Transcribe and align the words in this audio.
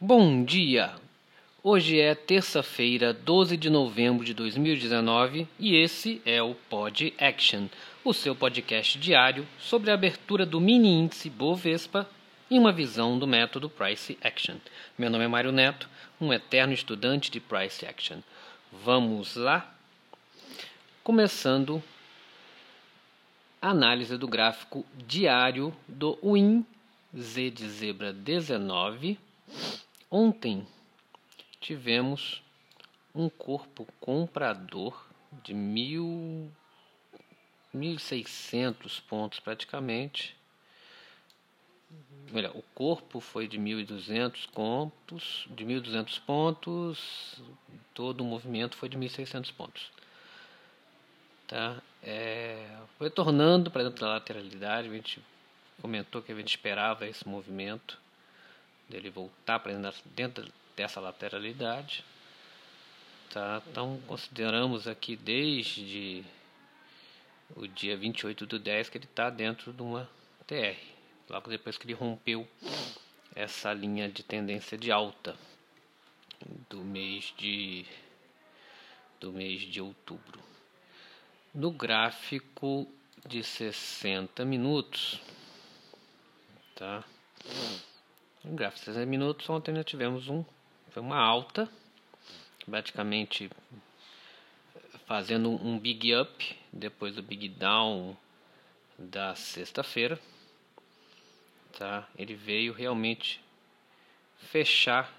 Bom 0.00 0.44
dia! 0.44 0.94
Hoje 1.60 1.98
é 1.98 2.14
terça-feira, 2.14 3.12
12 3.12 3.56
de 3.56 3.68
novembro 3.68 4.24
de 4.24 4.32
2019 4.32 5.48
e 5.58 5.74
esse 5.74 6.22
é 6.24 6.40
o 6.40 6.54
Pod 6.54 7.12
Action, 7.18 7.66
o 8.04 8.14
seu 8.14 8.36
podcast 8.36 8.96
diário 8.96 9.44
sobre 9.58 9.90
a 9.90 9.94
abertura 9.94 10.46
do 10.46 10.60
mini 10.60 10.88
índice 10.88 11.28
Bovespa 11.28 12.08
e 12.48 12.56
uma 12.56 12.70
visão 12.70 13.18
do 13.18 13.26
método 13.26 13.68
Price 13.68 14.16
Action. 14.22 14.58
Meu 14.96 15.10
nome 15.10 15.24
é 15.24 15.26
Mário 15.28 15.50
Neto, 15.50 15.90
um 16.20 16.32
eterno 16.32 16.72
estudante 16.72 17.28
de 17.28 17.40
Price 17.40 17.84
Action. 17.84 18.18
Vamos 18.70 19.34
lá? 19.34 19.74
Começando 21.02 21.82
a 23.60 23.70
análise 23.70 24.16
do 24.16 24.28
gráfico 24.28 24.86
diário 24.94 25.74
do 25.88 26.16
WIN 26.22 26.64
Z 27.16 27.50
de 27.50 27.68
zebra 27.68 28.12
19 28.12 29.18
Ontem 30.10 30.66
tivemos 31.60 32.42
um 33.14 33.28
corpo 33.28 33.86
comprador 34.00 35.06
de 35.44 35.52
mil, 35.52 36.50
1.600 37.74 39.02
pontos 39.02 39.38
praticamente. 39.38 40.34
Melhor, 42.30 42.56
o 42.56 42.62
corpo 42.74 43.20
foi 43.20 43.46
de 43.46 43.58
1.200 43.58 44.48
pontos, 44.50 45.46
de 45.50 45.64
1.200 45.64 46.20
pontos, 46.20 47.40
todo 47.92 48.22
o 48.22 48.24
movimento 48.24 48.76
foi 48.76 48.88
de 48.88 48.96
1.600 48.96 49.52
pontos. 49.52 49.90
Tá? 51.46 51.82
É, 52.02 52.78
retornando 52.98 53.70
para 53.70 53.84
dentro 53.84 54.00
da 54.00 54.12
lateralidade, 54.12 54.88
a 54.88 54.92
gente 54.92 55.22
comentou 55.82 56.22
que 56.22 56.32
a 56.32 56.34
gente 56.34 56.48
esperava 56.48 57.06
esse 57.06 57.26
movimento 57.28 57.98
dele 58.88 59.10
voltar 59.10 59.58
para 59.58 59.72
dentro 60.06 60.50
dessa 60.76 61.00
lateralidade. 61.00 62.04
Tá? 63.30 63.62
Então 63.70 64.00
consideramos 64.06 64.88
aqui 64.88 65.16
desde 65.16 66.24
o 67.54 67.66
dia 67.66 67.96
28 67.96 68.46
do 68.46 68.58
10 68.58 68.88
que 68.88 68.98
ele 68.98 69.04
está 69.04 69.28
dentro 69.30 69.72
de 69.72 69.82
uma 69.82 70.08
TR. 70.46 70.78
Logo 71.28 71.50
depois 71.50 71.76
que 71.76 71.84
ele 71.86 71.94
rompeu 71.94 72.48
essa 73.34 73.72
linha 73.72 74.08
de 74.08 74.22
tendência 74.22 74.78
de 74.78 74.90
alta 74.90 75.36
do 76.70 76.78
mês 76.78 77.34
de 77.36 77.84
do 79.20 79.32
mês 79.32 79.62
de 79.62 79.80
outubro. 79.80 80.40
No 81.54 81.70
gráfico 81.70 82.86
de 83.26 83.42
60 83.42 84.44
minutos, 84.44 85.20
tá? 86.74 87.04
No 88.44 88.54
gráfico 88.54 88.80
de 88.80 88.84
60 88.92 89.06
minutos, 89.06 89.50
ontem 89.50 89.72
nós 89.74 89.84
tivemos 89.84 90.28
um, 90.28 90.44
foi 90.90 91.02
uma 91.02 91.18
alta, 91.18 91.68
praticamente 92.64 93.50
fazendo 95.06 95.50
um 95.50 95.78
big 95.78 96.14
up 96.14 96.56
depois 96.72 97.16
do 97.16 97.22
big 97.22 97.48
down 97.48 98.16
da 98.96 99.34
sexta-feira. 99.34 100.20
Tá? 101.76 102.08
Ele 102.16 102.34
veio 102.34 102.72
realmente 102.72 103.42
fechar 104.38 105.12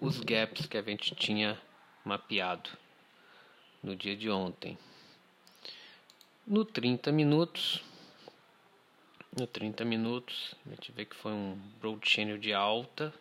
os 0.00 0.18
gaps 0.20 0.66
que 0.66 0.78
a 0.78 0.82
gente 0.82 1.14
tinha 1.14 1.60
mapeado 2.02 2.70
no 3.82 3.94
dia 3.94 4.16
de 4.16 4.30
ontem. 4.30 4.78
No 6.46 6.64
30 6.64 7.12
minutos, 7.12 7.82
no 9.36 9.46
30 9.46 9.84
minutos. 9.84 10.54
A 10.66 10.70
gente 10.70 10.92
vê 10.92 11.04
que 11.04 11.16
foi 11.16 11.32
um 11.32 11.56
broad 11.80 12.06
channel 12.08 12.38
de 12.38 12.52
alta 12.52 13.12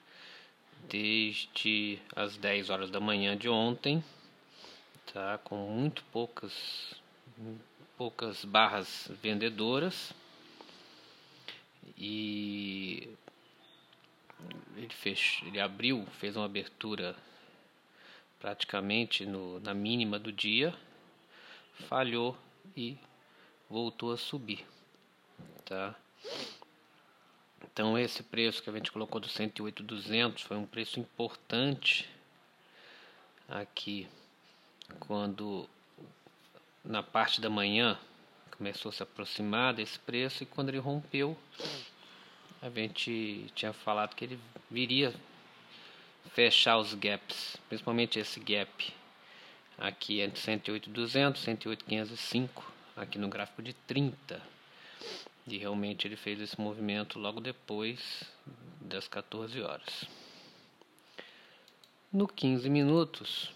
desde 0.89 1.99
as 2.15 2.37
10 2.37 2.69
horas 2.69 2.89
da 2.89 2.99
manhã 2.99 3.37
de 3.37 3.47
ontem, 3.47 4.03
tá? 5.13 5.37
Com 5.43 5.69
muito 5.69 6.03
poucas 6.11 6.95
poucas 7.97 8.43
barras 8.43 9.09
vendedoras. 9.21 10.11
E 11.97 13.07
ele 14.75 14.89
fez, 14.89 15.39
ele 15.45 15.59
abriu, 15.59 16.05
fez 16.19 16.35
uma 16.35 16.45
abertura 16.45 17.15
praticamente 18.39 19.23
no, 19.25 19.59
na 19.59 19.73
mínima 19.73 20.17
do 20.17 20.31
dia, 20.31 20.73
falhou 21.87 22.35
e 22.75 22.97
voltou 23.69 24.11
a 24.11 24.17
subir 24.17 24.65
tá? 25.71 25.95
Então 27.63 27.97
esse 27.97 28.21
preço 28.21 28.61
que 28.61 28.69
a 28.69 28.73
gente 28.73 28.91
colocou 28.91 29.19
do 29.19 29.29
108,200 29.29 30.43
foi 30.43 30.57
um 30.57 30.65
preço 30.65 30.99
importante 30.99 32.09
aqui 33.47 34.07
quando 34.99 35.67
na 36.83 37.01
parte 37.01 37.39
da 37.39 37.49
manhã 37.49 37.97
começou 38.57 38.89
a 38.89 38.93
se 38.93 39.03
aproximar 39.03 39.73
desse 39.73 39.97
preço 39.99 40.43
e 40.43 40.45
quando 40.45 40.69
ele 40.69 40.79
rompeu 40.79 41.37
a 42.61 42.69
gente 42.69 43.47
tinha 43.55 43.73
falado 43.73 44.15
que 44.15 44.25
ele 44.25 44.39
viria 44.69 45.13
fechar 46.33 46.77
os 46.77 46.93
gaps, 46.93 47.57
principalmente 47.67 48.19
esse 48.19 48.39
gap 48.39 48.93
aqui 49.77 50.21
entre 50.21 50.39
108,200 50.39 51.41
e 51.41 51.45
108,505 51.45 52.71
aqui 52.95 53.17
no 53.17 53.27
gráfico 53.29 53.63
de 53.63 53.73
30 53.73 54.41
e 55.51 55.57
realmente 55.57 56.07
ele 56.07 56.15
fez 56.15 56.39
esse 56.39 56.59
movimento 56.59 57.19
logo 57.19 57.41
depois 57.41 58.23
das 58.79 59.07
14 59.07 59.61
horas. 59.61 60.05
No 62.11 62.27
15 62.27 62.69
minutos, 62.69 63.53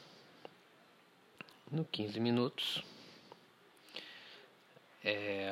no 1.72 1.85
15 1.85 2.19
minutos, 2.19 2.83
é, 5.03 5.50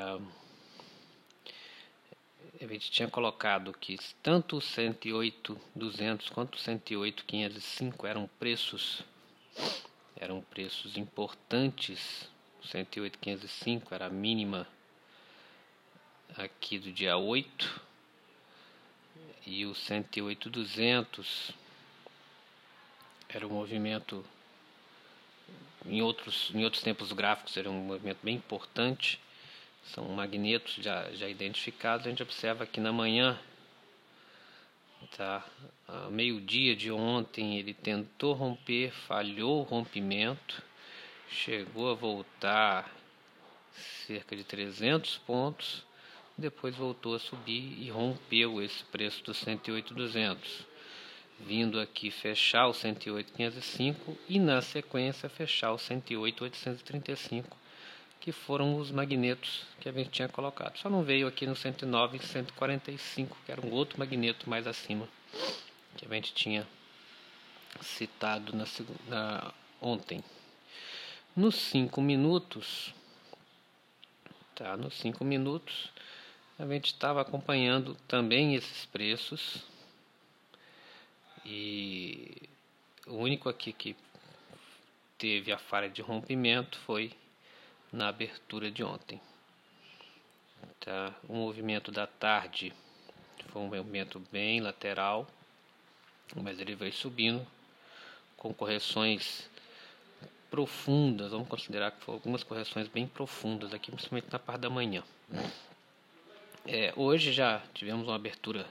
a 2.61 2.67
gente 2.67 2.91
tinha 2.91 3.09
colocado 3.09 3.73
que 3.73 3.97
tanto 4.21 4.57
o 4.57 4.59
108.200 4.59 6.29
quanto 6.29 6.55
o 6.55 6.59
108.505 6.59 8.05
eram 8.05 8.29
preços 8.39 9.03
eram 10.15 10.41
preços 10.41 10.97
importantes. 10.97 12.29
O 12.61 12.65
108.505 12.65 13.91
era 13.91 14.05
a 14.05 14.09
mínima 14.09 14.65
aqui 16.37 16.79
do 16.79 16.91
dia 16.91 17.17
8 17.17 17.81
e 19.45 19.65
o 19.65 19.75
108,200 19.75 21.51
era 23.29 23.45
um 23.45 23.51
movimento 23.51 24.25
em 25.85 26.01
outros, 26.01 26.51
em 26.53 26.63
outros 26.63 26.81
tempos 26.81 27.11
gráficos 27.11 27.57
era 27.57 27.69
um 27.69 27.73
movimento 27.73 28.19
bem 28.23 28.35
importante. 28.35 29.19
São 29.83 30.05
magnetos 30.09 30.75
já, 30.75 31.11
já 31.11 31.27
identificados. 31.27 32.07
A 32.07 32.09
gente 32.09 32.23
observa 32.23 32.65
que 32.65 32.79
na 32.79 32.93
manhã 32.93 33.37
tá 35.17 35.45
a 35.87 36.09
meio 36.09 36.39
dia 36.39 36.75
de 36.75 36.89
ontem 36.89 37.57
ele 37.57 37.73
tentou 37.73 38.33
romper 38.33 38.91
falhou 38.91 39.59
o 39.59 39.63
rompimento 39.63 40.63
chegou 41.29 41.91
a 41.91 41.93
voltar 41.93 42.89
cerca 44.07 44.33
de 44.33 44.45
300 44.45 45.17
pontos 45.17 45.85
depois 46.37 46.75
voltou 46.75 47.15
a 47.15 47.19
subir 47.19 47.77
e 47.79 47.89
rompeu 47.89 48.61
esse 48.61 48.83
preço 48.85 49.23
dos 49.23 49.37
108,200, 49.37 50.65
vindo 51.39 51.79
aqui 51.79 52.09
fechar 52.09 52.67
o 52.67 52.73
108,505 52.73 54.17
e 54.27 54.39
na 54.39 54.61
sequência 54.61 55.29
fechar 55.29 55.71
o 55.71 55.77
108,835, 55.77 57.57
que 58.19 58.31
foram 58.31 58.77
os 58.77 58.89
magnetos 58.89 59.65
que 59.79 59.89
a 59.89 59.91
gente 59.91 60.09
tinha 60.09 60.29
colocado. 60.29 60.77
Só 60.77 60.89
não 60.89 61.03
veio 61.03 61.27
aqui 61.27 61.45
no 61.45 61.55
109 61.55 62.17
e 62.17 62.19
145, 62.23 63.37
que 63.45 63.51
era 63.51 63.65
um 63.65 63.71
outro 63.71 63.99
magneto 63.99 64.49
mais 64.49 64.65
acima 64.65 65.07
que 65.97 66.05
a 66.05 66.09
gente 66.09 66.33
tinha 66.33 66.67
citado 67.81 68.55
na, 68.55 68.65
na 69.07 69.53
ontem. 69.81 70.23
Nos 71.35 71.55
5 71.55 72.01
minutos, 72.01 72.93
tá? 74.55 74.77
Nos 74.77 74.93
5 74.99 75.23
minutos, 75.25 75.91
a 76.57 76.65
gente 76.67 76.87
estava 76.87 77.21
acompanhando 77.21 77.95
também 78.07 78.55
esses 78.55 78.85
preços 78.85 79.63
e 81.45 82.49
o 83.07 83.15
único 83.15 83.49
aqui 83.49 83.73
que 83.73 83.95
teve 85.17 85.51
a 85.51 85.57
falha 85.57 85.89
de 85.89 86.01
rompimento 86.01 86.77
foi 86.79 87.11
na 87.91 88.07
abertura 88.07 88.71
de 88.71 88.83
ontem. 88.83 89.19
Tá? 90.79 91.13
O 91.27 91.33
movimento 91.33 91.91
da 91.91 92.07
tarde 92.07 92.71
foi 93.49 93.61
um 93.61 93.67
movimento 93.67 94.19
bem 94.31 94.61
lateral, 94.61 95.27
mas 96.35 96.59
ele 96.59 96.75
veio 96.75 96.93
subindo 96.93 97.45
com 98.37 98.53
correções 98.53 99.49
profundas. 100.49 101.31
Vamos 101.31 101.47
considerar 101.47 101.91
que 101.91 102.03
foram 102.03 102.17
algumas 102.17 102.43
correções 102.43 102.87
bem 102.87 103.07
profundas 103.07 103.73
aqui, 103.73 103.91
principalmente 103.91 104.31
na 104.31 104.39
parte 104.39 104.61
da 104.61 104.69
manhã. 104.69 105.03
É, 106.65 106.93
hoje 106.95 107.33
já 107.33 107.61
tivemos 107.73 108.07
uma 108.07 108.15
abertura 108.15 108.65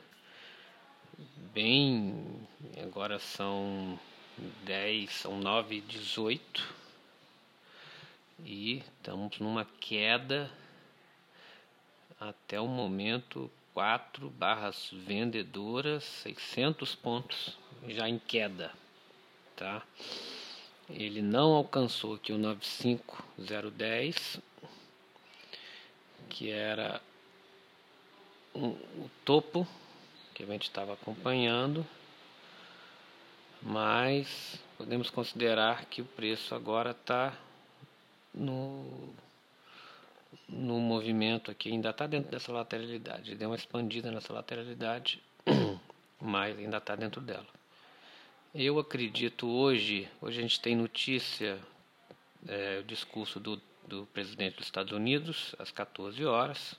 bem. 1.53 2.49
Agora 2.83 3.19
são 3.19 4.01
10, 4.65 5.13
são 5.13 5.39
9 5.39 5.83
18 5.83 6.75
e 8.47 8.79
estamos 8.79 9.39
numa 9.41 9.67
queda 9.79 10.51
até 12.19 12.59
o 12.59 12.67
momento 12.67 13.51
4 13.75 14.31
barras 14.31 14.89
vendedoras 14.91 16.03
600 16.05 16.95
pontos 16.95 17.59
já 17.89 18.09
em 18.09 18.19
queda 18.19 18.73
tá 19.55 19.83
ele 20.89 21.21
não 21.21 21.53
alcançou 21.53 22.15
aqui 22.15 22.33
o 22.33 22.39
95010 22.39 24.41
que 26.31 26.51
era 26.51 26.99
o 28.55 29.11
topo 29.25 29.67
que 30.35 30.43
a 30.43 30.47
gente 30.47 30.65
estava 30.65 30.95
acompanhando, 30.95 31.87
mas 33.61 34.59
podemos 34.77 35.11
considerar 35.11 35.87
que 35.87 36.03
o 36.03 36.05
preço 36.05 36.55
agora 36.55 36.91
está 36.91 37.37
no, 38.35 39.15
no 40.49 40.79
movimento 40.81 41.51
aqui, 41.51 41.71
ainda 41.71 41.91
está 41.91 42.07
dentro 42.07 42.31
dessa 42.31 42.53
lateralidade, 42.53 43.35
deu 43.35 43.51
uma 43.51 43.57
expandida 43.57 44.11
nessa 44.11 44.33
lateralidade, 44.33 45.23
mas 46.21 46.59
ainda 46.59 46.79
está 46.79 46.97
dentro 46.97 47.21
dela. 47.21 47.47
Eu 48.55 48.79
acredito 48.79 49.49
hoje, 49.49 50.09
hoje 50.21 50.39
a 50.39 50.43
gente 50.43 50.61
tem 50.61 50.77
notícia, 50.77 51.59
é, 52.47 52.81
o 52.81 52.85
discurso 52.85 53.41
do, 53.41 53.61
do 53.87 54.05
presidente 54.07 54.57
dos 54.57 54.67
Estados 54.67 54.93
Unidos 54.93 55.55
às 55.59 55.71
14 55.71 56.23
horas, 56.25 56.79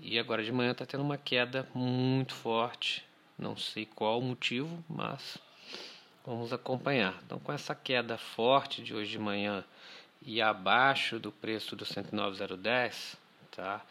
e 0.00 0.18
agora 0.18 0.42
de 0.42 0.52
manhã 0.52 0.72
está 0.72 0.86
tendo 0.86 1.02
uma 1.02 1.18
queda 1.18 1.68
muito 1.74 2.34
forte. 2.34 3.04
Não 3.36 3.56
sei 3.56 3.86
qual 3.86 4.18
o 4.18 4.22
motivo, 4.22 4.84
mas 4.88 5.38
vamos 6.26 6.52
acompanhar. 6.52 7.18
Então, 7.24 7.38
com 7.38 7.52
essa 7.52 7.74
queda 7.74 8.18
forte 8.18 8.82
de 8.82 8.94
hoje 8.94 9.10
de 9.10 9.18
manhã 9.18 9.64
e 10.22 10.42
abaixo 10.42 11.18
do 11.18 11.30
preço 11.30 11.76
do 11.76 11.84
109,010, 11.84 13.16
tá? 13.50 13.82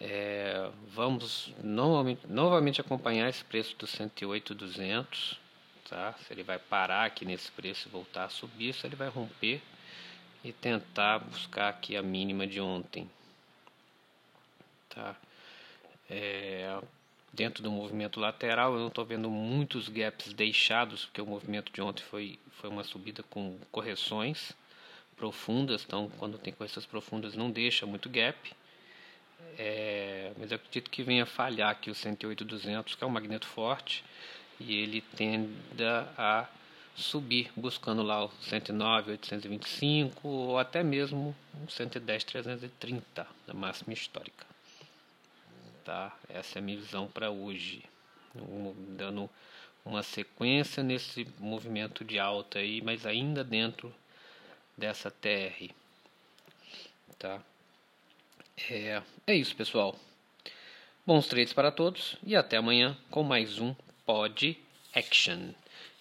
É, 0.00 0.70
vamos 0.88 1.52
novamente, 1.62 2.26
novamente 2.26 2.80
acompanhar 2.80 3.28
esse 3.28 3.44
preço 3.44 3.76
do 3.76 3.86
108,200, 3.86 5.38
tá? 5.88 6.14
Se 6.14 6.32
ele 6.32 6.42
vai 6.42 6.58
parar 6.58 7.04
aqui 7.04 7.24
nesse 7.24 7.50
preço 7.52 7.88
e 7.88 7.90
voltar 7.90 8.24
a 8.24 8.28
subir, 8.28 8.74
se 8.74 8.86
ele 8.86 8.96
vai 8.96 9.08
romper 9.08 9.60
e 10.42 10.52
tentar 10.52 11.18
buscar 11.20 11.68
aqui 11.68 11.96
a 11.96 12.02
mínima 12.02 12.46
de 12.46 12.60
ontem, 12.60 13.08
tá? 14.94 15.16
É, 16.10 16.78
dentro 17.32 17.62
do 17.62 17.70
movimento 17.70 18.20
lateral, 18.20 18.74
eu 18.74 18.80
não 18.80 18.88
estou 18.88 19.04
vendo 19.04 19.30
muitos 19.30 19.88
gaps 19.88 20.32
deixados, 20.32 21.06
porque 21.06 21.20
o 21.20 21.26
movimento 21.26 21.72
de 21.72 21.80
ontem 21.80 22.02
foi, 22.02 22.38
foi 22.52 22.68
uma 22.68 22.84
subida 22.84 23.22
com 23.22 23.58
correções 23.70 24.52
profundas, 25.16 25.84
então 25.86 26.10
quando 26.18 26.38
tem 26.38 26.52
correções 26.52 26.84
profundas 26.84 27.34
não 27.34 27.50
deixa 27.50 27.86
muito 27.86 28.08
gap. 28.08 28.52
É, 29.58 30.32
mas 30.38 30.52
acredito 30.52 30.90
que 30.90 31.02
venha 31.02 31.26
falhar 31.26 31.70
aqui 31.70 31.90
o 31.90 31.94
108,200, 31.94 32.94
que 32.94 33.04
é 33.04 33.06
um 33.06 33.10
magneto 33.10 33.46
forte, 33.46 34.04
e 34.58 34.74
ele 34.76 35.00
tenda 35.00 36.08
a 36.16 36.46
subir, 36.94 37.50
buscando 37.56 38.02
lá 38.02 38.24
o 38.24 38.30
109,825 38.42 40.28
ou 40.28 40.58
até 40.58 40.82
mesmo 40.82 41.34
o 41.66 41.70
110,330 41.70 43.26
da 43.46 43.54
máxima 43.54 43.92
histórica. 43.92 44.51
Tá? 45.84 46.16
Essa 46.28 46.58
é 46.58 46.60
a 46.60 46.62
minha 46.62 46.78
visão 46.78 47.08
para 47.08 47.30
hoje. 47.30 47.84
Dando 48.96 49.28
uma 49.84 50.02
sequência 50.02 50.82
nesse 50.82 51.26
movimento 51.38 52.04
de 52.04 52.18
alta 52.18 52.60
aí, 52.60 52.80
mas 52.80 53.04
ainda 53.04 53.42
dentro 53.42 53.92
dessa 54.76 55.10
TR. 55.10 55.70
Tá? 57.18 57.42
É, 58.70 59.02
é 59.26 59.34
isso, 59.34 59.56
pessoal. 59.56 59.98
Bons 61.04 61.26
trades 61.26 61.52
para 61.52 61.72
todos 61.72 62.16
e 62.22 62.36
até 62.36 62.56
amanhã 62.56 62.96
com 63.10 63.24
mais 63.24 63.58
um 63.58 63.74
Pod 64.06 64.56
Action. 64.94 65.50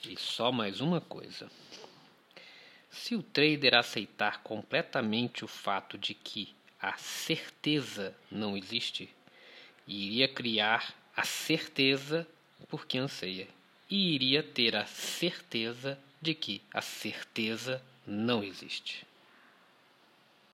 E 0.06 0.18
só 0.18 0.52
mais 0.52 0.80
uma 0.80 1.02
coisa. 1.02 1.50
Se 2.90 3.16
o 3.16 3.24
trader 3.24 3.74
aceitar 3.74 4.44
completamente 4.44 5.44
o 5.44 5.48
fato 5.48 5.98
de 5.98 6.14
que 6.14 6.54
a 6.80 6.98
certeza 6.98 8.16
não 8.30 8.58
existe, 8.58 9.10
iria 9.88 10.28
criar 10.28 10.94
a 11.16 11.24
certeza 11.24 12.28
por 12.70 12.86
que 12.86 12.98
anseia 12.98 13.48
e 13.90 14.14
iria 14.14 14.42
ter 14.42 14.76
a 14.76 14.86
certeza 14.86 16.00
de 16.22 16.34
que 16.34 16.62
a 16.74 16.82
certeza 16.82 17.84
não 18.06 18.44
existe. 18.44 19.06